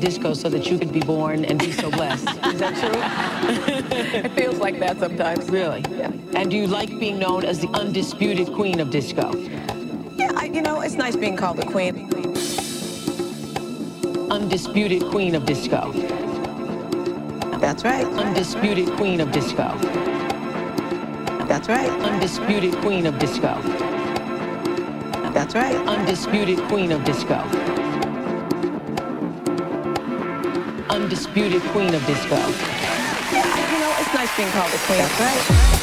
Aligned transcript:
disco 0.00 0.34
so 0.34 0.48
that 0.48 0.70
you 0.70 0.78
could 0.78 0.92
be 0.92 1.00
born 1.00 1.44
and 1.44 1.58
be 1.58 1.72
so 1.72 1.90
blessed. 1.90 2.26
Is 2.46 2.60
that 2.60 2.74
true? 2.80 4.18
it 4.18 4.32
feels 4.32 4.58
like 4.58 4.78
that 4.80 4.98
sometimes. 4.98 5.48
Really? 5.50 5.84
Yeah. 5.90 6.10
And 6.34 6.50
do 6.50 6.56
you 6.56 6.66
like 6.66 6.88
being 6.98 7.18
known 7.18 7.44
as 7.44 7.60
the 7.60 7.68
undisputed 7.68 8.52
queen 8.54 8.80
of 8.80 8.90
disco? 8.90 9.30
Yeah, 10.16 10.32
I, 10.34 10.46
you 10.46 10.62
know, 10.62 10.80
it's 10.80 10.94
nice 10.94 11.16
being 11.16 11.36
called 11.36 11.58
the 11.58 11.66
queen. 11.66 12.08
Undisputed 14.30 15.04
queen 15.10 15.34
of 15.34 15.44
disco. 15.44 15.92
That's 17.58 17.84
right. 17.84 18.06
Undisputed 18.06 18.88
queen 18.96 19.20
of 19.20 19.30
disco. 19.32 19.76
That's 21.46 21.68
right. 21.68 21.90
Undisputed 21.90 22.74
queen 22.76 23.06
of 23.06 23.18
disco. 23.18 23.60
That's 25.32 25.54
right. 25.54 25.76
Undisputed 25.76 26.58
queen 26.68 26.92
of 26.92 27.04
disco. 27.04 27.69
Undisputed 31.26 31.62
queen 31.72 31.94
of 31.94 32.06
disco. 32.06 32.36
You 32.36 33.78
know, 33.78 33.94
it's 33.98 34.14
nice 34.14 34.34
being 34.36 34.48
called 34.52 34.70
the 34.72 34.78
queen. 34.86 34.98
That's 34.98 35.20
right. 35.20 35.79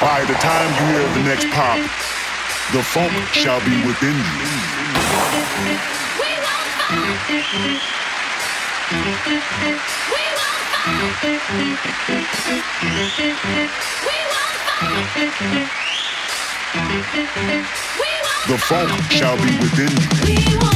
By 0.00 0.24
the 0.28 0.34
time 0.34 0.68
you 0.76 0.84
hear 0.92 1.08
the 1.14 1.22
next 1.24 1.46
pop, 1.48 1.78
the 2.72 2.82
funk 2.82 3.12
shall 3.32 3.60
be 3.60 3.86
within 3.86 4.12
you. 4.12 4.48
We 6.20 6.28
will 6.44 6.64
funk. 6.76 6.92
We 7.28 7.40
will. 10.36 10.62
The 18.48 18.58
funk 18.58 18.90
shall 19.10 19.36
be 19.38 19.56
within 19.58 19.88
you. 19.88 20.71